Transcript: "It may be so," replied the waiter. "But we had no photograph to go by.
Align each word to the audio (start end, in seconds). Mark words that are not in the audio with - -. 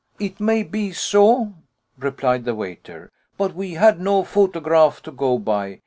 "It 0.17 0.39
may 0.39 0.63
be 0.63 0.91
so," 0.93 1.53
replied 1.95 2.43
the 2.43 2.55
waiter. 2.55 3.11
"But 3.37 3.53
we 3.53 3.73
had 3.75 3.99
no 4.01 4.23
photograph 4.23 5.03
to 5.03 5.11
go 5.11 5.37
by. 5.37 5.77